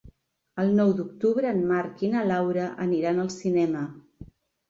El 0.61 0.71
nou 0.77 0.93
d'octubre 0.99 1.51
en 1.55 1.59
Marc 1.71 2.01
i 2.07 2.09
na 2.15 2.23
Laura 2.31 2.65
aniran 2.87 3.23
al 3.25 3.31
cinema. 3.35 3.85